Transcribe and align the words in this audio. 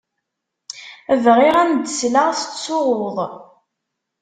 Bɣiɣ 1.23 1.55
ad 1.57 1.69
m-d-sleɣ 1.71 2.27
tettsuɣuḍ. 2.33 3.17